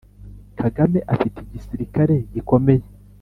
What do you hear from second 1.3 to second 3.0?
igisirikare gikomeye